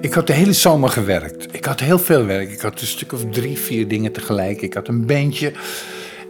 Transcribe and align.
Ik 0.00 0.12
had 0.12 0.26
de 0.26 0.32
hele 0.32 0.52
zomer 0.52 0.88
gewerkt. 0.88 1.54
Ik 1.54 1.64
had 1.64 1.80
heel 1.80 1.98
veel 1.98 2.24
werk. 2.24 2.50
Ik 2.50 2.60
had 2.60 2.80
een 2.80 2.86
stuk 2.86 3.12
of 3.12 3.24
drie, 3.30 3.58
vier 3.58 3.88
dingen 3.88 4.12
tegelijk. 4.12 4.62
Ik 4.62 4.74
had 4.74 4.88
een 4.88 5.06
bandje. 5.06 5.52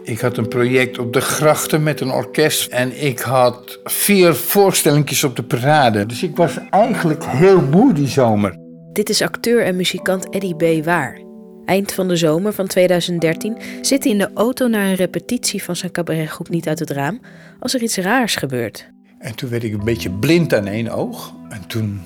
Ik 0.03 0.19
had 0.19 0.37
een 0.37 0.47
project 0.47 0.99
op 0.99 1.13
de 1.13 1.21
grachten 1.21 1.83
met 1.83 2.01
een 2.01 2.11
orkest. 2.11 2.71
En 2.71 3.03
ik 3.05 3.19
had 3.19 3.79
vier 3.83 4.35
voorstellingjes 4.35 5.23
op 5.23 5.35
de 5.35 5.43
parade. 5.43 6.05
Dus 6.05 6.23
ik 6.23 6.35
was 6.35 6.57
eigenlijk 6.69 7.25
heel 7.25 7.61
moe 7.61 7.93
die 7.93 8.07
zomer. 8.07 8.57
Dit 8.93 9.09
is 9.09 9.21
acteur 9.21 9.63
en 9.63 9.75
muzikant 9.75 10.29
Eddie 10.29 10.55
B. 10.55 10.85
Waar. 10.85 11.21
Eind 11.65 11.93
van 11.93 12.07
de 12.07 12.15
zomer 12.15 12.53
van 12.53 12.67
2013 12.67 13.57
zit 13.81 14.03
hij 14.03 14.11
in 14.11 14.17
de 14.17 14.29
auto 14.33 14.67
naar 14.67 14.85
een 14.85 14.95
repetitie 14.95 15.63
van 15.63 15.75
zijn 15.75 15.91
cabaretgroep 15.91 16.49
Niet 16.49 16.67
uit 16.67 16.79
het 16.79 16.89
Raam 16.89 17.19
als 17.59 17.73
er 17.73 17.81
iets 17.81 17.97
raars 17.97 18.35
gebeurt. 18.35 18.89
En 19.19 19.35
toen 19.35 19.49
werd 19.49 19.63
ik 19.63 19.73
een 19.73 19.83
beetje 19.83 20.11
blind 20.11 20.53
aan 20.53 20.67
één 20.67 20.89
oog. 20.89 21.33
En 21.49 21.67
toen, 21.67 22.01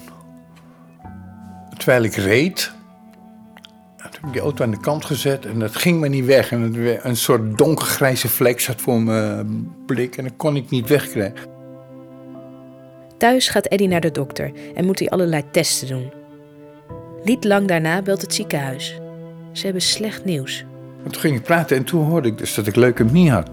terwijl 1.77 2.03
ik 2.03 2.15
reed, 2.15 2.71
toen 3.97 4.05
heb 4.11 4.25
ik 4.25 4.31
die 4.31 4.41
auto 4.41 4.63
aan 4.63 4.71
de 4.71 4.79
kant 4.79 5.05
gezet 5.05 5.45
en 5.45 5.59
dat 5.59 5.75
ging 5.75 5.99
me 5.99 6.07
niet 6.07 6.25
weg. 6.25 6.51
En 6.51 6.61
het 6.61 7.03
een 7.03 7.17
soort 7.17 7.57
donkergrijze 7.57 8.29
vlek 8.29 8.59
zat 8.59 8.81
voor 8.81 9.01
mijn 9.01 9.75
blik 9.85 10.17
en 10.17 10.23
dat 10.23 10.33
kon 10.37 10.55
ik 10.55 10.69
niet 10.69 10.87
wegkrijgen. 10.87 11.53
Thuis 13.17 13.49
gaat 13.49 13.65
Eddie 13.65 13.87
naar 13.87 14.01
de 14.01 14.11
dokter 14.11 14.51
en 14.75 14.85
moet 14.85 14.99
hij 14.99 15.09
allerlei 15.09 15.43
testen 15.51 15.87
doen. 15.87 16.11
Niet 17.23 17.43
lang 17.43 17.67
daarna 17.67 18.01
belt 18.01 18.21
het 18.21 18.33
ziekenhuis. 18.33 18.99
Ze 19.51 19.63
hebben 19.63 19.81
slecht 19.81 20.25
nieuws. 20.25 20.65
En 21.03 21.11
toen 21.11 21.21
ging 21.21 21.35
ik 21.35 21.43
praten 21.43 21.77
en 21.77 21.83
toen 21.83 22.05
hoorde 22.05 22.27
ik 22.27 22.37
dus 22.37 22.53
dat 22.53 22.67
ik 22.67 22.75
leukemie 22.75 23.31
had. 23.31 23.49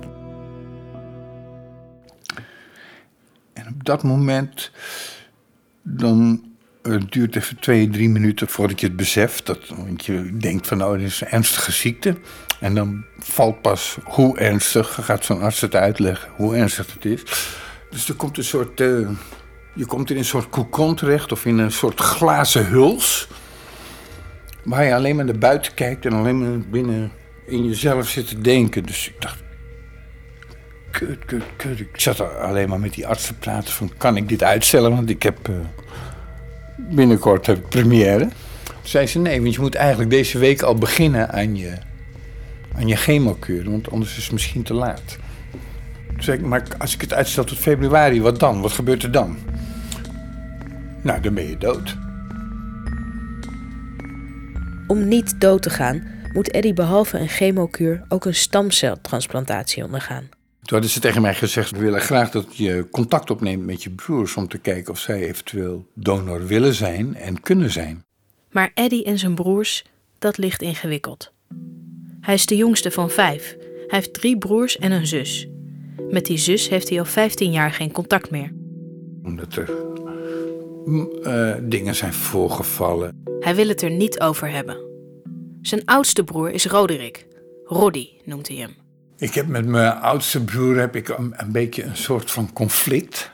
En 3.52 3.68
op 3.68 3.84
dat 3.84 4.02
moment, 4.02 4.70
dan 5.82 6.44
het 6.82 7.12
duurt 7.12 7.36
even 7.36 7.60
twee, 7.60 7.90
drie 7.90 8.08
minuten 8.08 8.48
voordat 8.48 8.80
je 8.80 8.86
het 8.86 8.96
beseft. 8.96 9.46
Dat, 9.46 9.58
want 9.68 10.04
je 10.04 10.36
denkt 10.36 10.66
van 10.66 10.78
nou, 10.78 10.98
dit 10.98 11.06
is 11.06 11.20
een 11.20 11.28
ernstige 11.28 11.72
ziekte. 11.72 12.16
En 12.60 12.74
dan 12.74 13.04
valt 13.18 13.60
pas 13.60 13.98
hoe 14.04 14.38
ernstig, 14.38 14.98
gaat 15.00 15.24
zo'n 15.24 15.40
arts 15.40 15.60
het 15.60 15.74
uitleggen, 15.74 16.30
hoe 16.36 16.56
ernstig 16.56 16.92
het 16.92 17.04
is. 17.04 17.22
Dus 17.90 18.08
er 18.08 18.14
komt 18.14 18.38
een 18.38 18.44
soort, 18.44 18.80
uh, 18.80 19.08
je 19.74 19.86
komt 19.86 20.10
in 20.10 20.16
een 20.16 20.24
soort 20.24 20.48
kokon 20.48 20.94
terecht 20.94 21.32
of 21.32 21.44
in 21.44 21.58
een 21.58 21.72
soort 21.72 22.00
glazen 22.00 22.66
huls. 22.66 23.28
Waar 24.64 24.84
je 24.84 24.94
alleen 24.94 25.16
maar 25.16 25.24
naar 25.24 25.38
buiten 25.38 25.74
kijkt 25.74 26.06
en 26.06 26.12
alleen 26.12 26.38
maar 26.38 26.68
binnen 26.68 27.12
in 27.46 27.64
jezelf 27.64 28.08
zit 28.08 28.28
te 28.28 28.40
denken. 28.40 28.82
Dus 28.82 29.08
ik 29.08 29.20
dacht, 29.20 29.42
kut, 30.90 31.24
kut, 31.24 31.42
kut. 31.56 31.80
Ik 31.80 32.00
zat 32.00 32.20
alleen 32.20 32.68
maar 32.68 32.80
met 32.80 32.94
die 32.94 33.06
arts 33.06 33.26
te 33.26 33.34
praten 33.34 33.72
van, 33.72 33.92
kan 33.96 34.16
ik 34.16 34.28
dit 34.28 34.42
uitstellen? 34.42 34.90
Want 34.90 35.10
ik 35.10 35.22
heb, 35.22 35.48
uh, 35.48 35.56
binnenkort 36.90 37.46
heb 37.46 37.56
ik 37.56 37.68
première. 37.68 38.28
Toen 38.64 38.90
zei 38.90 39.06
ze, 39.06 39.18
nee, 39.18 39.42
want 39.42 39.54
je 39.54 39.60
moet 39.60 39.74
eigenlijk 39.74 40.10
deze 40.10 40.38
week 40.38 40.62
al 40.62 40.74
beginnen 40.74 41.30
aan 41.30 41.56
je, 41.56 41.72
aan 42.76 42.88
je 42.88 42.96
chemokuur. 42.96 43.70
Want 43.70 43.90
anders 43.90 44.16
is 44.16 44.22
het 44.22 44.32
misschien 44.32 44.62
te 44.62 44.74
laat. 44.74 45.18
Toen 46.06 46.22
zei 46.22 46.38
ik, 46.38 46.44
maar 46.44 46.62
als 46.78 46.94
ik 46.94 47.00
het 47.00 47.12
uitstel 47.12 47.44
tot 47.44 47.58
februari, 47.58 48.22
wat 48.22 48.40
dan? 48.40 48.60
Wat 48.60 48.72
gebeurt 48.72 49.02
er 49.02 49.12
dan? 49.12 49.36
Nou, 51.02 51.20
dan 51.20 51.34
ben 51.34 51.48
je 51.48 51.58
dood. 51.58 51.96
Om 54.86 55.08
niet 55.08 55.40
dood 55.40 55.62
te 55.62 55.70
gaan, 55.70 56.02
moet 56.32 56.50
Eddie 56.50 56.72
behalve 56.72 57.18
een 57.18 57.28
chemokuur 57.28 58.04
ook 58.08 58.24
een 58.24 58.34
stamceltransplantatie 58.34 59.84
ondergaan. 59.84 60.28
Toen 60.72 60.80
hadden 60.80 61.00
ze 61.00 61.06
tegen 61.08 61.22
mij 61.22 61.34
gezegd: 61.34 61.70
We 61.70 61.78
willen 61.78 62.00
graag 62.00 62.30
dat 62.30 62.56
je 62.56 62.86
contact 62.90 63.30
opneemt 63.30 63.64
met 63.64 63.82
je 63.82 63.90
broers 63.90 64.36
om 64.36 64.48
te 64.48 64.58
kijken 64.58 64.92
of 64.92 64.98
zij 64.98 65.20
eventueel 65.20 65.86
donor 65.94 66.46
willen 66.46 66.74
zijn 66.74 67.14
en 67.14 67.40
kunnen 67.40 67.70
zijn. 67.70 68.04
Maar 68.50 68.70
Eddie 68.74 69.04
en 69.04 69.18
zijn 69.18 69.34
broers, 69.34 69.84
dat 70.18 70.38
ligt 70.38 70.62
ingewikkeld. 70.62 71.32
Hij 72.20 72.34
is 72.34 72.46
de 72.46 72.56
jongste 72.56 72.90
van 72.90 73.10
vijf. 73.10 73.56
Hij 73.60 73.98
heeft 73.98 74.12
drie 74.12 74.38
broers 74.38 74.78
en 74.78 74.92
een 74.92 75.06
zus. 75.06 75.48
Met 76.10 76.26
die 76.26 76.38
zus 76.38 76.68
heeft 76.68 76.88
hij 76.88 76.98
al 76.98 77.04
15 77.04 77.50
jaar 77.50 77.70
geen 77.72 77.92
contact 77.92 78.30
meer. 78.30 78.52
Omdat 79.22 79.56
er 79.56 79.70
uh, 80.86 81.54
dingen 81.62 81.94
zijn 81.94 82.12
voorgevallen. 82.12 83.22
Hij 83.40 83.54
wil 83.54 83.68
het 83.68 83.82
er 83.82 83.90
niet 83.90 84.20
over 84.20 84.50
hebben. 84.50 84.76
Zijn 85.62 85.84
oudste 85.84 86.24
broer 86.24 86.50
is 86.50 86.66
Roderick. 86.66 87.26
Roddy 87.64 88.08
noemt 88.24 88.48
hij 88.48 88.56
hem. 88.56 88.81
Ik 89.22 89.34
heb 89.34 89.46
met 89.46 89.66
mijn 89.66 89.92
oudste 89.92 90.44
broer 90.44 90.76
heb 90.76 90.96
ik 90.96 91.08
een, 91.08 91.34
een 91.36 91.52
beetje 91.52 91.82
een 91.82 91.96
soort 91.96 92.30
van 92.30 92.52
conflict. 92.52 93.30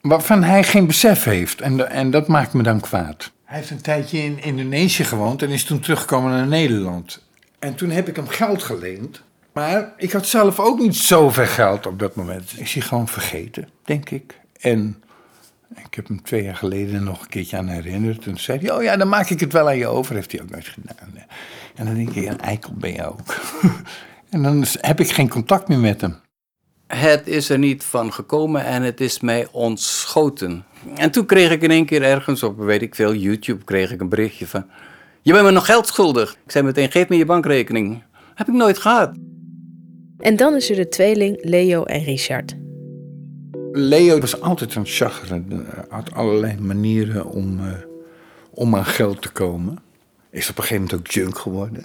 Waarvan 0.00 0.42
hij 0.42 0.64
geen 0.64 0.86
besef 0.86 1.24
heeft. 1.24 1.60
En, 1.60 1.90
en 1.90 2.10
dat 2.10 2.28
maakt 2.28 2.52
me 2.52 2.62
dan 2.62 2.80
kwaad. 2.80 3.32
Hij 3.44 3.58
heeft 3.58 3.70
een 3.70 3.80
tijdje 3.80 4.18
in 4.18 4.42
Indonesië 4.42 5.04
gewoond 5.04 5.42
en 5.42 5.50
is 5.50 5.64
toen 5.64 5.80
teruggekomen 5.80 6.30
naar 6.30 6.46
Nederland. 6.46 7.22
En 7.58 7.74
toen 7.74 7.90
heb 7.90 8.08
ik 8.08 8.16
hem 8.16 8.28
geld 8.28 8.62
geleend. 8.62 9.22
Maar 9.52 9.92
ik 9.96 10.12
had 10.12 10.26
zelf 10.26 10.60
ook 10.60 10.78
niet 10.78 10.96
zoveel 10.96 11.46
geld 11.46 11.86
op 11.86 11.98
dat 11.98 12.14
moment. 12.14 12.58
Is 12.58 12.74
hij 12.74 12.82
gewoon 12.82 13.08
vergeten, 13.08 13.68
denk 13.84 14.10
ik. 14.10 14.40
En 14.60 15.02
ik 15.76 15.94
heb 15.94 16.08
hem 16.08 16.22
twee 16.22 16.42
jaar 16.42 16.56
geleden 16.56 17.04
nog 17.04 17.20
een 17.20 17.28
keertje 17.28 17.56
aan 17.56 17.68
herinnerd. 17.68 18.22
Toen 18.22 18.38
zei 18.38 18.58
hij, 18.58 18.72
oh 18.72 18.82
ja, 18.82 18.96
dan 18.96 19.08
maak 19.08 19.30
ik 19.30 19.40
het 19.40 19.52
wel 19.52 19.68
aan 19.68 19.76
je 19.76 19.86
over. 19.86 20.14
Heeft 20.14 20.32
hij 20.32 20.42
ook 20.42 20.50
nooit 20.50 20.68
gedaan. 20.68 21.14
En 21.74 21.86
dan 21.86 21.94
denk 21.94 22.10
ik, 22.10 22.26
een 22.26 22.40
eikel 22.40 22.72
ben 22.74 22.92
je 22.92 23.08
ook. 23.08 23.34
en 24.34 24.42
dan 24.42 24.64
heb 24.80 25.00
ik 25.00 25.10
geen 25.10 25.28
contact 25.28 25.68
meer 25.68 25.78
met 25.78 26.00
hem. 26.00 26.16
Het 26.86 27.26
is 27.26 27.48
er 27.48 27.58
niet 27.58 27.84
van 27.84 28.12
gekomen 28.12 28.64
en 28.64 28.82
het 28.82 29.00
is 29.00 29.20
mij 29.20 29.48
ontschoten. 29.52 30.64
En 30.94 31.10
toen 31.10 31.26
kreeg 31.26 31.50
ik 31.50 31.62
in 31.62 31.70
één 31.70 31.86
keer 31.86 32.02
ergens 32.02 32.42
op, 32.42 32.58
weet 32.58 32.82
ik 32.82 32.94
veel, 32.94 33.14
YouTube, 33.14 33.64
kreeg 33.64 33.92
ik 33.92 34.00
een 34.00 34.08
berichtje 34.08 34.46
van... 34.46 34.66
Je 35.22 35.32
bent 35.32 35.44
me 35.44 35.50
nog 35.50 35.66
geld 35.66 35.86
schuldig. 35.86 36.32
Ik 36.44 36.50
zei 36.50 36.64
meteen, 36.64 36.90
geef 36.90 37.08
me 37.08 37.16
je 37.16 37.24
bankrekening. 37.24 38.02
Heb 38.34 38.48
ik 38.48 38.54
nooit 38.54 38.78
gehad. 38.78 39.14
En 40.18 40.36
dan 40.36 40.54
is 40.54 40.70
er 40.70 40.76
de 40.76 40.88
tweeling 40.88 41.38
Leo 41.40 41.84
en 41.84 42.04
Richard. 42.04 42.54
Leo 43.72 44.18
was 44.18 44.40
altijd 44.40 44.74
een 44.74 44.86
chagrin. 44.86 45.66
Had 45.88 46.14
allerlei 46.14 46.60
manieren 46.60 47.26
om, 47.26 47.60
uh, 47.60 47.72
om 48.50 48.76
aan 48.76 48.84
geld 48.84 49.22
te 49.22 49.32
komen. 49.32 49.78
Is 50.30 50.50
op 50.50 50.56
een 50.56 50.62
gegeven 50.62 50.82
moment 50.82 51.00
ook 51.00 51.12
junk 51.14 51.38
geworden. 51.38 51.84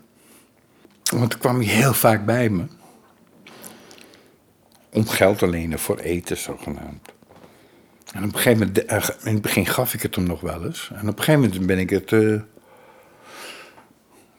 Want 1.09 1.30
toen 1.31 1.40
kwam 1.40 1.56
hij 1.56 1.66
heel 1.66 1.94
vaak 1.94 2.25
bij 2.25 2.50
me. 2.50 2.64
Om 4.92 5.08
geld 5.08 5.38
te 5.38 5.47
lenen 5.47 5.80
voor 5.80 5.97
eten, 5.97 6.38
zogenaamd. 6.38 7.12
En 8.14 8.24
op 8.24 8.34
een 8.34 8.40
gegeven 8.40 8.68
moment, 8.68 8.92
uh, 8.92 9.09
in 9.24 9.34
het 9.34 9.42
begin 9.42 9.66
gaf 9.66 9.94
ik 9.94 10.02
het 10.02 10.16
hem 10.16 10.24
nog 10.24 10.42
wel 10.42 10.66
eens. 10.66 10.92
En 10.94 11.09
op 11.09 11.18
een 11.18 11.24
gegeven 11.24 11.42
moment 11.42 11.66
ben 11.66 11.78
ik 11.78 11.90
het. 11.90 12.12
Uh, 12.12 12.42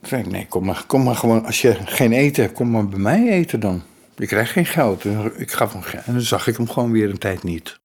zei 0.03 0.23
ik, 0.23 0.31
nee, 0.31 0.47
kom 0.47 0.65
maar, 0.65 0.85
kom 0.87 1.03
maar 1.03 1.17
gewoon. 1.17 1.45
Als 1.45 1.61
je 1.61 1.77
geen 1.85 2.13
eten 2.13 2.43
hebt, 2.43 2.55
kom 2.55 2.71
maar 2.71 2.89
bij 2.89 2.99
mij 2.99 3.29
eten 3.29 3.61
dan. 3.61 3.83
Ik 4.17 4.29
krijg 4.29 4.53
geen 4.53 4.67
geld. 4.67 5.05
Ik 5.37 5.53
gaf 5.53 5.73
hem 5.73 5.83
En 6.05 6.13
dan 6.13 6.23
zag 6.23 6.47
ik 6.47 6.57
hem 6.57 6.69
gewoon 6.69 6.93
weer 6.93 7.11
een 7.11 7.19
tijd 7.19 7.43
niet. 7.43 7.79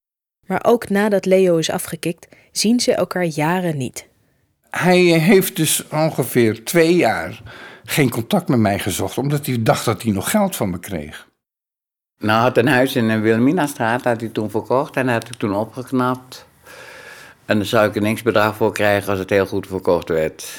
Maar 0.46 0.64
ook 0.64 0.88
nadat 0.88 1.24
Leo 1.24 1.56
is 1.56 1.70
afgekikt, 1.70 2.28
zien 2.52 2.80
ze 2.80 2.92
elkaar 2.94 3.24
jaren 3.24 3.76
niet. 3.76 4.06
Hij 4.70 5.00
heeft 5.00 5.56
dus 5.56 5.88
ongeveer 5.88 6.64
twee 6.64 6.94
jaar 6.94 7.42
geen 7.86 8.10
contact 8.10 8.48
met 8.48 8.58
mij 8.58 8.78
gezocht, 8.78 9.18
omdat 9.18 9.46
hij 9.46 9.62
dacht 9.62 9.84
dat 9.84 10.02
hij 10.02 10.12
nog 10.12 10.30
geld 10.30 10.56
van 10.56 10.70
me 10.70 10.78
kreeg. 10.78 11.28
Nou, 12.18 12.40
had 12.40 12.56
een 12.56 12.68
huis 12.68 12.96
in 12.96 13.08
de 13.08 13.18
Wilhelminastraat, 13.18 14.04
had 14.04 14.20
hij 14.20 14.30
toen 14.30 14.50
verkocht 14.50 14.96
en 14.96 15.08
had 15.08 15.28
ik 15.28 15.34
toen 15.34 15.54
opgeknapt. 15.54 16.46
En 17.44 17.56
dan 17.56 17.66
zou 17.66 17.88
ik 17.88 17.96
er 17.96 18.02
niks 18.02 18.22
bedrag 18.22 18.56
voor 18.56 18.72
krijgen 18.72 19.10
als 19.10 19.18
het 19.18 19.30
heel 19.30 19.46
goed 19.46 19.66
verkocht 19.66 20.08
werd. 20.08 20.58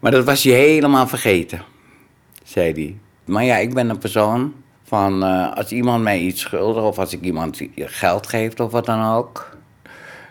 Maar 0.00 0.10
dat 0.10 0.24
was 0.24 0.42
hij 0.42 0.52
helemaal 0.52 1.06
vergeten, 1.06 1.62
zei 2.44 2.72
hij. 2.72 2.98
Maar 3.24 3.44
ja, 3.44 3.56
ik 3.56 3.74
ben 3.74 3.90
een 3.90 3.98
persoon 3.98 4.54
van 4.82 5.22
uh, 5.24 5.52
als 5.52 5.72
iemand 5.72 6.02
mij 6.02 6.20
iets 6.20 6.40
schuldig 6.40 6.82
of 6.82 6.98
als 6.98 7.12
ik 7.12 7.20
iemand 7.20 7.60
geld 7.76 8.26
geef 8.26 8.60
of 8.60 8.70
wat 8.70 8.86
dan 8.86 9.04
ook, 9.04 9.56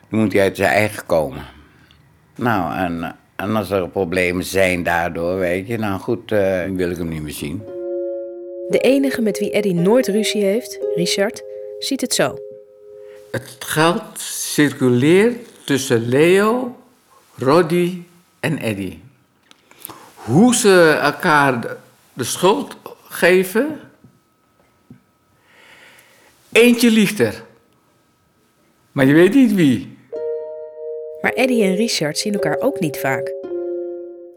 dan 0.10 0.20
moet 0.20 0.34
hij 0.34 0.42
uit 0.42 0.56
zijn 0.56 0.72
eigen 0.72 1.06
komen. 1.06 1.44
Nou, 2.36 2.76
en, 2.76 3.16
en 3.36 3.56
als 3.56 3.70
er 3.70 3.90
problemen 3.90 4.44
zijn 4.44 4.84
daardoor, 4.84 5.38
weet 5.40 5.68
je, 5.68 5.78
nou 5.78 6.00
goed, 6.00 6.32
uh, 6.32 6.64
wil 6.64 6.90
ik 6.90 6.98
hem 6.98 7.08
niet 7.08 7.22
meer 7.22 7.34
zien. 7.34 7.64
De 8.70 8.80
enige 8.80 9.22
met 9.22 9.40
wie 9.40 9.52
Eddie 9.52 9.74
nooit 9.74 10.08
ruzie 10.08 10.44
heeft, 10.44 10.80
Richard, 10.96 11.44
ziet 11.80 12.02
het 12.02 12.14
zo. 12.14 12.38
Het 13.32 13.56
geld 13.60 14.20
circuleert 14.20 15.48
tussen 15.66 16.08
Leo, 16.08 16.76
Roddy 17.36 18.02
en 18.40 18.58
Eddie. 18.60 19.02
Hoe 20.16 20.56
ze 20.56 21.00
elkaar 21.02 21.78
de 22.14 22.24
schuld 22.24 22.76
geven, 23.10 23.80
Eentje 26.56 26.92
liegt 26.92 27.20
er. 27.20 27.44
Maar 28.92 29.06
je 29.06 29.14
weet 29.14 29.34
niet 29.34 29.54
wie. 29.54 29.95
Eddie 31.36 31.64
en 31.64 31.76
Richard 31.76 32.18
zien 32.18 32.34
elkaar 32.34 32.58
ook 32.60 32.80
niet 32.80 32.98
vaak. 32.98 33.34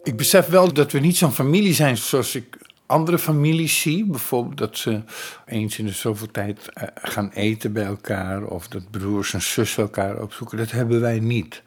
Ik 0.03 0.17
besef 0.17 0.47
wel 0.47 0.73
dat 0.73 0.93
we 0.93 0.99
niet 0.99 1.17
zo'n 1.17 1.33
familie 1.33 1.75
zijn 1.75 1.97
zoals 1.97 2.35
ik 2.35 2.59
andere 2.87 3.19
families 3.19 3.81
zie. 3.81 4.05
Bijvoorbeeld 4.05 4.59
dat 4.59 4.77
ze 4.77 5.03
eens 5.47 5.79
in 5.79 5.87
de 5.87 5.93
zoveel 5.93 6.31
tijd 6.31 6.69
eh, 6.73 6.89
gaan 6.95 7.31
eten 7.31 7.73
bij 7.73 7.85
elkaar. 7.85 8.45
Of 8.45 8.69
dat 8.69 8.91
broers 8.91 9.35
en 9.35 9.43
zussen 9.43 9.83
elkaar 9.83 10.23
opzoeken. 10.23 10.59
Dat 10.59 10.71
hebben 10.71 11.01
wij 11.01 11.19
niet. 11.19 11.63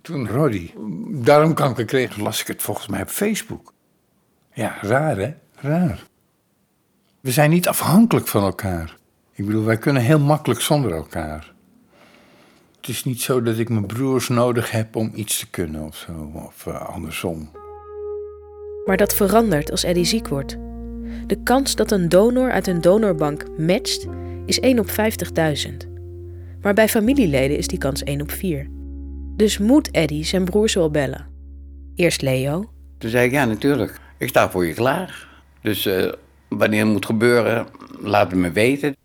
Toen 0.00 0.28
Roddy 0.28 0.70
darmkanker 1.08 1.84
kreeg, 1.84 2.16
las 2.16 2.40
ik 2.40 2.46
het 2.46 2.62
volgens 2.62 2.86
mij 2.86 3.02
op 3.02 3.08
Facebook. 3.08 3.72
Ja, 4.52 4.76
raar 4.80 5.16
hè? 5.16 5.34
Raar. 5.54 6.02
We 7.20 7.30
zijn 7.30 7.50
niet 7.50 7.68
afhankelijk 7.68 8.28
van 8.28 8.42
elkaar. 8.42 8.96
Ik 9.32 9.46
bedoel, 9.46 9.64
wij 9.64 9.78
kunnen 9.78 10.02
heel 10.02 10.18
makkelijk 10.18 10.60
zonder 10.60 10.92
elkaar. 10.92 11.54
Het 12.86 12.94
is 12.94 13.04
niet 13.04 13.22
zo 13.22 13.42
dat 13.42 13.58
ik 13.58 13.68
mijn 13.68 13.86
broers 13.86 14.28
nodig 14.28 14.70
heb 14.70 14.96
om 14.96 15.12
iets 15.14 15.38
te 15.38 15.50
kunnen 15.50 15.82
of 15.82 15.96
zo, 15.96 16.30
of 16.34 16.66
uh, 16.66 16.88
andersom. 16.88 17.50
Maar 18.84 18.96
dat 18.96 19.14
verandert 19.14 19.70
als 19.70 19.84
Eddie 19.84 20.04
ziek 20.04 20.28
wordt. 20.28 20.56
De 21.26 21.42
kans 21.42 21.74
dat 21.74 21.90
een 21.90 22.08
donor 22.08 22.50
uit 22.50 22.66
een 22.66 22.80
donorbank 22.80 23.58
matcht 23.58 24.06
is 24.44 24.60
1 24.60 24.78
op 24.78 24.88
50.000. 24.88 24.94
Maar 26.60 26.74
bij 26.74 26.88
familieleden 26.88 27.56
is 27.56 27.66
die 27.66 27.78
kans 27.78 28.02
1 28.02 28.20
op 28.20 28.30
4. 28.30 28.68
Dus 29.36 29.58
moet 29.58 29.90
Eddie 29.90 30.24
zijn 30.24 30.44
broers 30.44 30.74
wel 30.74 30.90
bellen. 30.90 31.26
Eerst 31.94 32.22
Leo. 32.22 32.70
Toen 32.98 33.10
zei 33.10 33.26
ik, 33.26 33.32
ja 33.32 33.44
natuurlijk, 33.44 34.00
ik 34.18 34.28
sta 34.28 34.50
voor 34.50 34.66
je 34.66 34.74
klaar. 34.74 35.28
Dus 35.62 35.86
uh, 35.86 36.12
wanneer 36.48 36.84
het 36.84 36.92
moet 36.92 37.06
gebeuren, 37.06 37.66
laat 38.00 38.30
het 38.30 38.40
me 38.40 38.52
weten. 38.52 38.96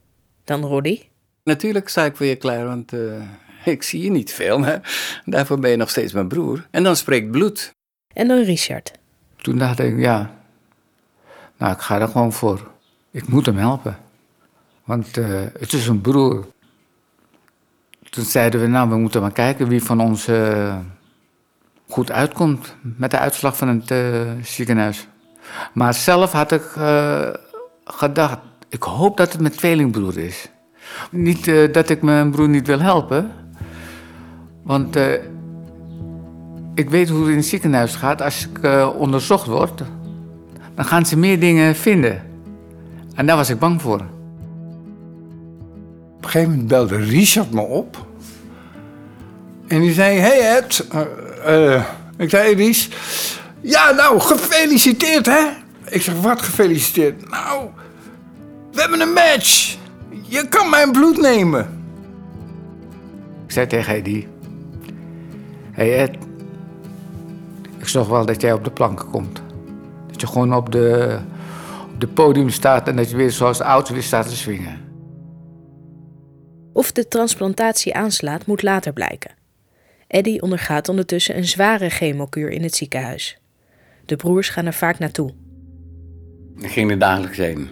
Dan 0.44 0.64
Roddy. 0.64 1.02
Natuurlijk 1.44 1.90
sta 1.90 2.06
ik 2.06 2.16
voor 2.16 2.26
je 2.26 2.36
klaar, 2.36 2.66
want 2.66 2.94
uh, 2.94 3.22
ik 3.76 3.84
zie 3.84 4.04
je 4.04 4.10
niet 4.10 4.34
veel. 4.34 4.64
Hè? 4.64 4.78
Daarvoor 5.26 5.60
ben 5.60 5.70
je 5.70 5.78
nog 5.78 5.90
steeds 5.90 6.14
mijn 6.14 6.28
broer. 6.28 6.68
En 6.72 6.84
dan 6.84 6.96
spreekt 6.96 7.32
bloed. 7.32 7.72
En 8.14 8.28
dan 8.28 8.44
Richard. 8.44 8.92
Toen 9.36 9.58
dacht 9.58 9.80
ik, 9.80 10.00
ja, 10.00 10.32
nou, 11.58 11.74
ik 11.74 11.80
ga 11.80 12.00
er 12.00 12.08
gewoon 12.08 12.34
voor. 12.34 12.72
Ik 13.12 13.28
moet 13.28 13.46
hem 13.46 13.58
helpen. 13.58 13.98
Want 14.84 15.18
uh, 15.18 15.42
het 15.60 15.74
is 15.74 15.88
een 15.88 16.02
broer. 16.02 16.48
Toen 18.10 18.24
zeiden 18.24 18.62
we, 18.62 18.68
nou, 18.68 18.90
we 18.90 18.98
moeten 18.98 19.22
maar 19.22 19.32
kijken 19.32 19.68
wie 19.68 19.84
van 19.84 20.00
ons 20.00 20.28
uh, 20.28 20.78
goed 21.88 22.12
uitkomt 22.12 22.76
met 22.82 23.12
de 23.12 23.18
uitslag 23.18 23.58
van 23.58 23.68
het 23.68 23.92
uh, 23.92 24.32
ziekenhuis. 24.44 25.08
Maar 25.74 25.94
zelf 25.94 26.32
had 26.32 26.52
ik 26.52 26.64
gedacht, 27.86 28.38
ik 28.70 28.84
hoop 28.84 29.18
dat 29.18 29.32
het 29.32 29.42
mijn 29.42 29.56
tweelingbroer 29.56 30.18
is. 30.18 30.50
Niet 31.12 31.46
dat 31.74 31.90
ik 31.90 32.02
mijn 32.02 32.32
broer 32.32 32.50
niet 32.50 32.68
wil 32.68 32.80
helpen. 32.80 33.41
Want 34.64 34.98
ik 36.76 36.90
weet 36.90 37.10
hoe 37.10 37.20
het 37.20 37.30
in 37.30 37.36
het 37.36 37.46
ziekenhuis 37.46 37.96
gaat. 37.96 38.22
Als 38.22 38.48
ik 38.48 38.60
onderzocht 38.98 39.48
word, 39.48 39.82
dan 40.76 40.86
gaan 40.86 41.06
ze 41.06 41.18
meer 41.18 41.40
dingen 41.40 41.76
vinden. 41.76 42.24
En 43.16 43.26
daar 43.26 43.36
was 43.36 43.50
ik 43.50 43.60
bang 43.60 43.82
voor. 43.82 44.02
Op 46.16 46.24
een 46.24 46.30
gegeven 46.30 46.50
moment 46.50 46.68
belde 46.68 46.96
Richard 46.96 47.52
me 47.52 47.62
op. 47.62 48.06
En 49.68 49.82
die 49.82 49.94
zei: 49.94 50.18
Hey 50.18 50.58
Ed. 50.58 50.88
Uh, 51.48 51.84
ik 52.18 52.30
zei: 52.30 52.56
Ries. 52.56 52.90
Ja, 53.62 53.92
nou, 53.92 54.20
gefeliciteerd 54.20 55.26
hè. 55.26 55.48
Ik 55.86 56.02
zeg: 56.02 56.22
Wat 56.22 56.42
gefeliciteerd? 56.42 57.30
Nou, 57.30 57.70
we 58.72 58.82
hebben 58.82 59.02
een 59.02 59.14
match. 59.14 59.78
Je 60.22 60.48
kan 60.48 60.70
mijn 60.70 60.92
bloed 60.92 61.22
nemen. 61.22 61.84
Ik 63.46 63.52
zei 63.52 63.68
tegen 63.68 63.96
Eddie: 63.96 64.28
Hey 65.82 65.98
Ed. 65.98 66.18
Ik 67.80 67.88
zorg 67.88 68.08
wel 68.08 68.26
dat 68.26 68.42
jij 68.42 68.54
op 68.54 68.64
de 68.64 68.72
planken 68.72 69.10
komt. 69.10 69.42
Dat 70.08 70.22
je 70.22 70.28
gewoon 70.28 70.56
op 70.56 70.72
de, 70.72 71.18
op 71.94 72.00
de 72.00 72.08
podium 72.08 72.50
staat 72.50 72.88
en 72.88 72.96
dat 72.96 73.10
je 73.10 73.16
weer 73.16 73.32
zoals 73.32 73.62
oud 73.62 73.90
weer 73.90 74.04
staat 74.04 74.30
te 74.30 74.36
swingen. 74.36 74.80
Of 76.74 76.92
de 76.92 77.08
transplantatie 77.08 77.96
aanslaat, 77.96 78.46
moet 78.46 78.64
later 78.64 78.94
blijken. 78.94 79.32
Eddie 80.08 80.42
ondergaat 80.42 80.90
ondertussen 80.90 81.38
een 81.38 81.46
zware 81.48 81.90
chemokuur 81.90 82.50
in 82.50 82.64
het 82.64 82.76
ziekenhuis. 82.76 83.40
De 84.06 84.16
broers 84.16 84.50
gaan 84.50 84.66
er 84.66 84.74
vaak 84.74 85.00
naartoe. 85.00 85.34
Ik 86.58 86.72
ging 86.72 86.92
er 86.92 87.00
dagelijks 87.00 87.38
heen. 87.38 87.70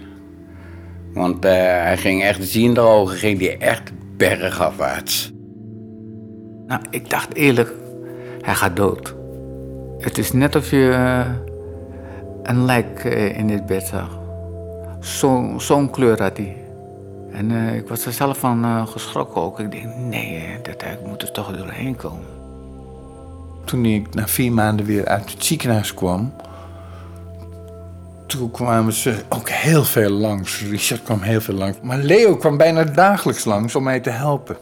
Want 1.13 1.45
uh, 1.45 1.51
hij 1.51 1.97
ging 1.97 2.23
echt 2.23 2.47
zien 2.47 2.73
de 2.73 2.79
ogen, 2.79 3.17
ging 3.17 3.39
die 3.39 3.57
echt 3.57 3.91
bergafwaarts. 4.17 5.31
Nou, 6.67 6.81
ik 6.89 7.09
dacht 7.09 7.33
eerlijk, 7.33 7.73
hij 8.49 8.57
gaat 8.57 8.75
dood. 8.75 9.15
Het 9.99 10.17
is 10.17 10.31
net 10.31 10.55
of 10.55 10.69
je 10.69 10.77
uh, 10.77 11.25
een 12.43 12.65
lijk 12.65 13.03
uh, 13.03 13.37
in 13.37 13.47
dit 13.47 13.65
bed 13.65 13.87
zag. 13.87 14.19
Zo'n 14.99 15.61
zo 15.61 15.87
kleur 15.87 16.21
had 16.21 16.37
hij. 16.37 16.57
En 17.31 17.51
uh, 17.51 17.75
ik 17.75 17.87
was 17.87 18.05
er 18.05 18.13
zelf 18.13 18.37
van 18.37 18.65
uh, 18.65 18.87
geschrokken 18.87 19.41
ook. 19.41 19.59
Ik 19.59 19.71
denk, 19.71 19.95
nee, 19.95 20.59
dat 20.61 20.81
ik 20.81 21.05
moet 21.05 21.21
er 21.21 21.31
toch 21.31 21.57
doorheen 21.57 21.95
komen. 21.95 22.25
Toen 23.65 23.85
ik 23.85 24.13
na 24.13 24.27
vier 24.27 24.51
maanden 24.51 24.85
weer 24.85 25.05
uit 25.05 25.31
het 25.31 25.45
ziekenhuis 25.45 25.93
kwam... 25.93 26.33
toen 28.25 28.51
kwamen 28.51 28.93
ze 28.93 29.23
ook 29.29 29.49
heel 29.49 29.83
veel 29.83 30.09
langs. 30.09 30.61
Richard 30.61 31.03
kwam 31.03 31.21
heel 31.21 31.41
veel 31.41 31.55
langs. 31.55 31.77
Maar 31.81 31.97
Leo 31.97 32.35
kwam 32.35 32.57
bijna 32.57 32.83
dagelijks 32.83 33.45
langs 33.45 33.75
om 33.75 33.83
mij 33.83 33.99
te 33.99 34.09
helpen. 34.09 34.57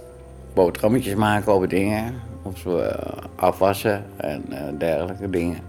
Boterhammetjes 0.53 1.15
maken 1.15 1.51
over 1.51 1.67
dingen. 1.67 2.13
Of 2.47 2.65
uh, 2.65 2.87
afwassen 3.35 4.05
en 4.17 4.43
dergelijke 4.77 5.29
dingen. 5.29 5.59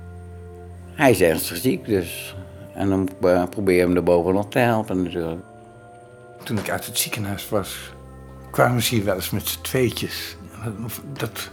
Hij 0.92 1.10
is 1.10 1.20
ernstig 1.20 1.56
ziek, 1.56 1.84
dus... 1.86 2.36
En 2.74 2.88
dan 2.88 3.08
probeer 3.50 3.74
je 3.74 3.80
hem 3.80 3.96
er 3.96 4.02
bovenop 4.02 4.50
te 4.50 4.58
helpen 4.58 5.02
natuurlijk 5.02 5.40
toen 6.48 6.58
ik 6.58 6.70
uit 6.70 6.86
het 6.86 6.98
ziekenhuis 6.98 7.48
was, 7.48 7.92
kwamen 8.50 8.82
ze 8.82 8.94
hier 8.94 9.04
wel 9.04 9.14
eens 9.14 9.30
met 9.30 9.48
z'n 9.48 9.60
tweetjes. 9.60 10.36
Dat 11.12 11.50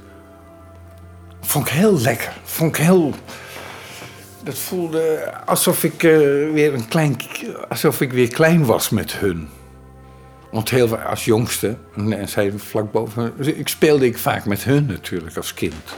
vond 1.42 1.68
ik 1.68 1.74
heel 1.74 2.00
lekker. 2.00 2.34
Vond 2.44 2.78
ik 2.78 2.84
heel. 2.84 3.14
Dat 4.44 4.58
voelde 4.58 5.34
alsof 5.46 5.84
ik 5.84 6.02
weer 6.54 6.74
een 6.74 6.88
klein. 6.88 7.18
alsof 7.70 8.02
ik 8.02 8.14
weer 8.14 8.28
klein 8.28 8.66
was 8.66 8.90
met 8.90 9.12
hun. 9.12 9.50
Want 10.56 10.70
heel 10.70 10.88
veel 10.88 10.98
als 10.98 11.26
jongste, 11.26 11.78
en 11.96 12.30
zij 12.30 12.52
vlak 12.52 12.92
boven. 12.92 13.58
Ik 13.58 13.68
speelde 13.68 14.06
ik 14.06 14.18
vaak 14.18 14.46
met 14.46 14.64
hun 14.64 14.86
natuurlijk 14.86 15.38
als 15.38 15.54
kind. 15.54 15.96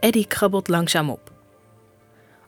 Eddie 0.00 0.26
krabbelt 0.26 0.68
langzaam 0.68 1.10
op. 1.10 1.32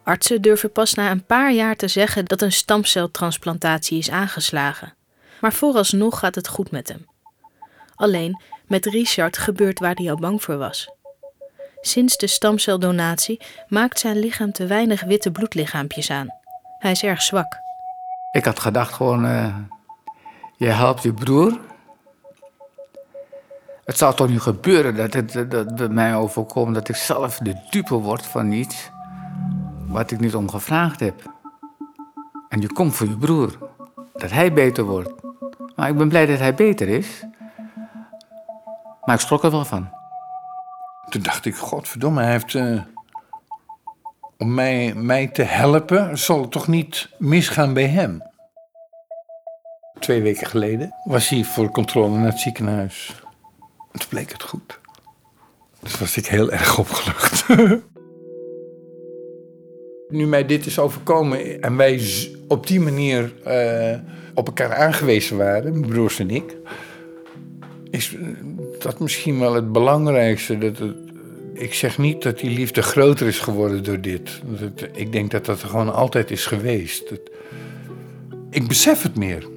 Artsen 0.02 0.42
durven 0.42 0.72
pas 0.72 0.94
na 0.94 1.10
een 1.10 1.24
paar 1.24 1.52
jaar 1.52 1.76
te 1.76 1.88
zeggen 1.88 2.24
dat 2.24 2.42
een 2.42 2.52
stamceltransplantatie 2.52 3.98
is 3.98 4.10
aangeslagen. 4.10 4.94
Maar 5.40 5.52
vooralsnog 5.52 6.18
gaat 6.18 6.34
het 6.34 6.48
goed 6.48 6.70
met 6.70 6.88
hem. 6.88 7.06
Alleen 7.94 8.40
met 8.66 8.86
Richard 8.86 9.38
gebeurt 9.38 9.78
waar 9.78 9.94
hij 9.94 10.10
al 10.10 10.18
bang 10.18 10.42
voor 10.42 10.56
was. 10.56 10.90
Sinds 11.80 12.16
de 12.16 12.26
stamceldonatie 12.26 13.40
maakt 13.68 13.98
zijn 13.98 14.18
lichaam 14.18 14.52
te 14.52 14.66
weinig 14.66 15.04
witte 15.04 15.30
bloedlichaampjes 15.30 16.10
aan. 16.10 16.28
Hij 16.78 16.90
is 16.90 17.02
erg 17.02 17.22
zwak. 17.22 17.60
Ik 18.32 18.44
had 18.44 18.60
gedacht 18.60 18.92
gewoon, 18.92 19.24
uh, 19.24 19.56
je 20.56 20.66
helpt 20.66 21.02
je 21.02 21.12
broer. 21.12 21.60
Het 23.84 23.98
zou 23.98 24.14
toch 24.14 24.28
niet 24.28 24.40
gebeuren 24.40 24.96
dat 24.96 25.14
het 25.14 25.50
dat 25.50 25.76
bij 25.76 25.88
mij 25.88 26.14
overkomt 26.14 26.74
dat 26.74 26.88
ik 26.88 26.96
zelf 26.96 27.38
de 27.38 27.66
dupe 27.70 27.94
word 27.94 28.26
van 28.26 28.52
iets 28.52 28.90
wat 29.86 30.10
ik 30.10 30.20
niet 30.20 30.34
om 30.34 30.50
gevraagd 30.50 31.00
heb. 31.00 31.32
En 32.48 32.60
je 32.60 32.72
komt 32.72 32.94
voor 32.94 33.08
je 33.08 33.16
broer, 33.16 33.58
dat 34.12 34.30
hij 34.30 34.52
beter 34.52 34.84
wordt. 34.84 35.12
Maar 35.76 35.88
ik 35.88 35.96
ben 35.96 36.08
blij 36.08 36.26
dat 36.26 36.38
hij 36.38 36.54
beter 36.54 36.88
is. 36.88 37.24
Maar 39.04 39.14
ik 39.14 39.20
schrok 39.20 39.44
er 39.44 39.50
wel 39.50 39.64
van. 39.64 39.88
Toen 41.08 41.22
dacht 41.22 41.44
ik, 41.44 41.56
godverdomme, 41.56 42.22
hij 42.22 42.30
heeft... 42.30 42.54
Uh, 42.54 42.80
om 44.38 44.54
mij, 44.54 44.94
mij 44.94 45.26
te 45.26 45.42
helpen, 45.42 46.18
zal 46.18 46.40
het 46.40 46.50
toch 46.50 46.68
niet 46.68 47.08
misgaan 47.18 47.72
bij 47.72 47.86
hem? 47.86 48.22
Twee 50.04 50.22
weken 50.22 50.46
geleden 50.46 50.94
was 51.04 51.28
hij 51.28 51.44
voor 51.44 51.70
controle 51.70 52.16
naar 52.16 52.26
het 52.26 52.38
ziekenhuis. 52.38 53.14
En 53.92 53.98
toen 53.98 54.08
bleek 54.08 54.32
het 54.32 54.42
goed. 54.42 54.80
Dus 55.82 55.98
was 55.98 56.16
ik 56.16 56.26
heel 56.26 56.52
erg 56.52 56.78
opgelucht. 56.78 57.46
nu 60.18 60.26
mij 60.26 60.46
dit 60.46 60.66
is 60.66 60.78
overkomen 60.78 61.62
en 61.62 61.76
wij 61.76 62.02
op 62.48 62.66
die 62.66 62.80
manier 62.80 63.32
uh, 63.46 63.98
op 64.34 64.46
elkaar 64.46 64.74
aangewezen 64.74 65.36
waren, 65.36 65.78
mijn 65.78 65.92
broers 65.92 66.18
en 66.18 66.30
ik, 66.30 66.56
is 67.90 68.16
dat 68.78 69.00
misschien 69.00 69.38
wel 69.38 69.54
het 69.54 69.72
belangrijkste. 69.72 70.58
Dat 70.58 70.78
het, 70.78 70.96
ik 71.54 71.74
zeg 71.74 71.98
niet 71.98 72.22
dat 72.22 72.38
die 72.38 72.50
liefde 72.50 72.82
groter 72.82 73.26
is 73.26 73.38
geworden 73.38 73.84
door 73.84 74.00
dit. 74.00 74.40
Dat, 74.44 74.88
ik 74.92 75.12
denk 75.12 75.30
dat 75.30 75.44
dat 75.44 75.62
er 75.62 75.68
gewoon 75.68 75.94
altijd 75.94 76.30
is 76.30 76.46
geweest. 76.46 77.08
Dat, 77.08 77.20
ik 78.50 78.68
besef 78.68 79.02
het 79.02 79.16
meer. 79.16 79.52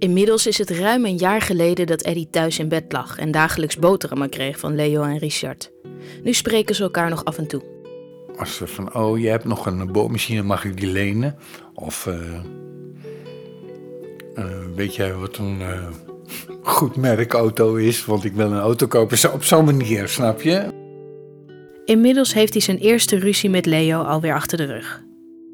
Inmiddels 0.00 0.46
is 0.46 0.58
het 0.58 0.70
ruim 0.70 1.04
een 1.04 1.16
jaar 1.16 1.40
geleden 1.40 1.86
dat 1.86 2.02
Eddie 2.02 2.28
thuis 2.30 2.58
in 2.58 2.68
bed 2.68 2.84
lag 2.92 3.18
en 3.18 3.30
dagelijks 3.30 3.76
boterhammen 3.76 4.28
kreeg 4.28 4.58
van 4.58 4.74
Leo 4.74 5.02
en 5.02 5.18
Richard. 5.18 5.70
Nu 6.22 6.32
spreken 6.32 6.74
ze 6.74 6.82
elkaar 6.82 7.10
nog 7.10 7.24
af 7.24 7.38
en 7.38 7.46
toe. 7.46 7.62
Als 8.36 8.56
ze 8.56 8.66
van, 8.66 8.94
oh, 8.94 9.18
je 9.18 9.28
hebt 9.28 9.44
nog 9.44 9.66
een 9.66 9.92
boormachine, 9.92 10.42
mag 10.42 10.64
ik 10.64 10.80
die 10.80 10.90
lenen? 10.90 11.36
Of, 11.74 12.06
uh, 12.06 12.14
uh, 14.34 14.44
weet 14.74 14.94
jij 14.94 15.14
wat 15.14 15.36
een 15.36 15.60
uh, 15.60 15.86
goed 16.62 16.96
merk 16.96 17.32
auto 17.32 17.74
is, 17.74 18.04
want 18.04 18.24
ik 18.24 18.32
wil 18.32 18.50
een 18.52 18.60
auto 18.60 18.86
kopen. 18.86 19.18
Zo, 19.18 19.30
op 19.30 19.44
zo'n 19.44 19.64
manier, 19.64 20.08
snap 20.08 20.40
je? 20.40 20.68
Inmiddels 21.84 22.34
heeft 22.34 22.52
hij 22.52 22.62
zijn 22.62 22.78
eerste 22.78 23.18
ruzie 23.18 23.50
met 23.50 23.66
Leo 23.66 24.02
alweer 24.02 24.34
achter 24.34 24.58
de 24.58 24.64
rug. 24.64 25.02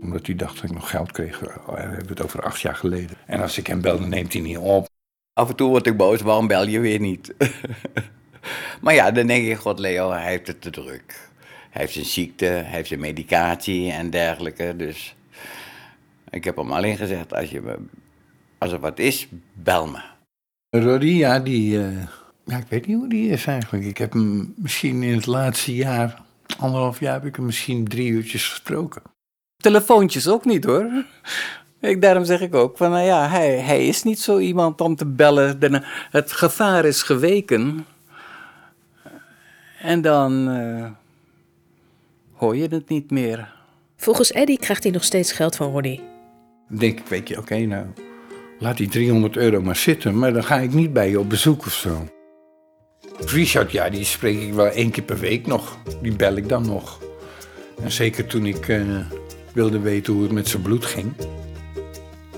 Omdat 0.07 0.27
hij 0.27 0.35
dacht 0.37 0.55
dat 0.55 0.65
ik 0.65 0.73
nog 0.73 0.91
geld 0.91 1.13
kreeg. 1.13 1.43
Oh, 1.43 1.75
We 1.75 1.81
hebben 1.81 2.09
het 2.09 2.23
over 2.23 2.43
acht 2.43 2.61
jaar 2.61 2.75
geleden. 2.75 3.17
En 3.27 3.41
als 3.41 3.59
ik 3.59 3.67
hem 3.67 3.81
belde, 3.81 4.07
neemt 4.07 4.33
hij 4.33 4.43
niet 4.43 4.59
op. 4.59 4.89
Af 5.33 5.49
en 5.49 5.57
toe 5.57 5.69
word 5.69 5.87
ik 5.87 5.97
boos, 5.97 6.21
waarom 6.21 6.47
bel 6.47 6.67
je 6.69 6.81
weer 6.81 7.01
niet? 7.01 7.35
maar 8.83 8.95
ja, 8.95 9.11
dan 9.11 9.27
denk 9.27 9.47
ik, 9.47 9.57
god 9.57 9.79
Leo, 9.79 10.11
hij 10.11 10.29
heeft 10.31 10.47
het 10.47 10.61
te 10.61 10.71
druk. 10.71 11.31
Hij 11.71 11.81
heeft 11.83 11.93
zijn 11.93 12.05
ziekte, 12.05 12.45
hij 12.45 12.65
heeft 12.65 12.89
zijn 12.89 13.01
medicatie 13.01 13.93
en 13.93 14.11
dergelijke. 14.11 14.75
Dus 14.77 15.17
ik 16.31 16.45
heb 16.45 16.57
hem 16.57 16.73
alleen 16.73 16.97
gezegd, 16.97 17.35
als, 17.35 17.51
je 17.51 17.79
als 18.59 18.73
er 18.73 18.81
wat 18.81 18.99
is, 18.99 19.29
bel 19.53 19.87
me. 19.87 20.01
Roddy, 20.71 21.07
ja, 21.07 21.39
die... 21.41 21.79
eh, 21.83 22.07
ja, 22.45 22.57
ik 22.57 22.67
weet 22.69 22.87
niet 22.87 22.97
hoe 22.97 23.09
die 23.09 23.29
is 23.29 23.47
eigenlijk. 23.47 23.85
Ik 23.85 23.99
heb 23.99 24.13
hem 24.13 24.55
misschien 24.57 25.03
in 25.03 25.15
het 25.15 25.27
laatste 25.27 25.75
jaar, 25.75 26.23
anderhalf 26.59 27.01
jaar, 27.01 27.13
heb 27.13 27.25
ik 27.25 27.37
hem 27.37 27.45
misschien 27.45 27.89
drie 27.89 28.11
uurtjes 28.11 28.49
gesproken. 28.49 29.03
Telefoontjes 29.57 30.29
ook 30.29 30.45
niet 30.45 30.65
hoor. 30.65 31.05
Ik, 31.81 32.01
daarom 32.01 32.25
zeg 32.25 32.41
ik 32.41 32.55
ook 32.55 32.77
van, 32.77 32.91
nou 32.91 33.05
ja, 33.05 33.29
hij, 33.29 33.59
hij 33.59 33.87
is 33.87 34.03
niet 34.03 34.21
zo 34.21 34.39
iemand 34.39 34.81
om 34.81 34.97
te 34.97 35.07
bellen. 35.07 35.59
Dan, 35.59 35.83
het 36.11 36.33
gevaar 36.33 36.85
is 36.85 37.03
geweken. 37.03 37.87
En 39.81 40.01
dan 40.01 40.49
eh, 40.49 40.91
hoor 42.33 42.57
je 42.57 42.69
het 42.69 42.89
niet 42.89 43.11
meer. 43.11 43.55
Volgens 43.97 44.33
Eddie 44.33 44.59
krijgt 44.59 44.83
hij 44.83 44.93
nog 44.93 45.05
steeds 45.05 45.33
geld 45.33 45.57
van 45.57 45.71
Roddy. 45.71 46.01
Dan 46.69 46.79
denk 46.79 46.99
ik, 46.99 47.07
weet 47.07 47.29
je, 47.29 47.39
oké, 47.39 47.59
nou, 47.59 47.87
laat 48.59 48.77
die 48.77 48.89
300 48.89 49.37
euro 49.37 49.63
maar 49.63 49.77
zitten, 49.77 50.19
maar 50.19 50.33
dan 50.33 50.45
ga 50.45 50.59
ik 50.59 50.73
niet 50.73 50.93
bij 50.93 51.11
je 51.11 51.21
op 51.21 51.29
bezoek 51.29 51.67
of 51.67 51.73
zo. 51.73 52.09
Richard, 53.19 53.71
ja, 53.71 53.91
die 53.91 54.05
spreek 54.05 54.41
ik 54.41 54.53
wel 54.53 54.67
één 54.67 54.91
keer 54.91 55.05
per 55.05 55.19
week 55.19 55.47
nog. 55.47 55.79
Die 56.03 56.17
bel 56.17 56.37
ik 56.37 56.49
dan 56.49 56.67
nog. 56.67 57.01
En 57.83 57.93
zeker 57.93 58.27
toen 58.27 58.47
ik 58.47 58.69
eh, 58.69 58.99
wilde 59.57 59.79
weten 59.79 60.13
hoe 60.13 60.23
het 60.23 60.33
met 60.33 60.49
zijn 60.49 60.63
bloed 60.63 60.85
ging. 60.85 61.13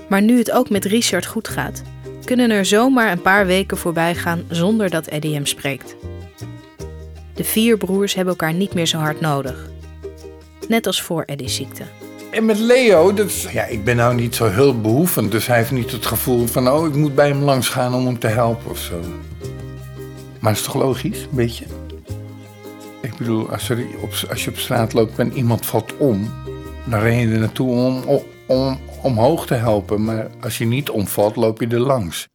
Maar 0.09 0.21
nu 0.21 0.37
het 0.37 0.51
ook 0.51 0.69
met 0.69 0.85
Richard 0.85 1.25
goed 1.25 1.47
gaat, 1.47 1.81
kunnen 2.23 2.49
er 2.49 2.65
zomaar 2.65 3.11
een 3.11 3.21
paar 3.21 3.45
weken 3.45 3.77
voorbij 3.77 4.15
gaan 4.15 4.43
zonder 4.49 4.89
dat 4.89 5.07
Eddie 5.07 5.33
hem 5.33 5.45
spreekt. 5.45 5.95
De 7.33 7.43
vier 7.43 7.77
broers 7.77 8.13
hebben 8.13 8.33
elkaar 8.33 8.53
niet 8.53 8.73
meer 8.73 8.85
zo 8.85 8.97
hard 8.97 9.21
nodig. 9.21 9.69
Net 10.67 10.87
als 10.87 11.01
voor 11.01 11.23
Eddie's 11.23 11.55
ziekte. 11.55 11.83
En 12.31 12.45
met 12.45 12.59
Leo, 12.59 13.13
dat 13.13 13.25
is, 13.25 13.47
ja, 13.51 13.63
ik 13.63 13.83
ben 13.83 13.95
nou 13.95 14.15
niet 14.15 14.35
zo 14.35 14.49
heel 14.49 14.81
behoevend, 14.81 15.31
dus 15.31 15.47
hij 15.47 15.57
heeft 15.57 15.71
niet 15.71 15.91
het 15.91 16.05
gevoel 16.05 16.47
van, 16.47 16.69
oh, 16.69 16.87
ik 16.87 16.95
moet 16.95 17.15
bij 17.15 17.27
hem 17.27 17.41
langs 17.41 17.69
gaan 17.69 17.93
om 17.93 18.05
hem 18.05 18.19
te 18.19 18.27
helpen 18.27 18.71
of 18.71 18.79
zo. 18.79 18.99
Maar 20.39 20.51
dat 20.51 20.61
is 20.61 20.67
toch 20.67 20.75
logisch, 20.75 21.21
een 21.21 21.35
beetje? 21.35 21.65
Ik 23.01 23.17
bedoel, 23.17 23.49
als, 23.49 23.69
er 23.69 23.85
als 24.29 24.43
je 24.43 24.49
op 24.49 24.57
straat 24.57 24.93
loopt 24.93 25.19
en 25.19 25.33
iemand 25.33 25.65
valt 25.65 25.97
om, 25.97 26.31
dan 26.85 26.99
ren 26.99 27.17
je 27.17 27.33
er 27.33 27.39
naartoe 27.39 27.69
om, 27.69 28.03
om 28.45 28.79
omhoog 29.01 29.45
te 29.45 29.53
helpen. 29.53 30.03
Maar 30.03 30.27
als 30.41 30.57
je 30.57 30.65
niet 30.65 30.89
omvalt, 30.89 31.35
loop 31.35 31.59
je 31.59 31.67
er 31.67 31.79
langs. 31.79 32.27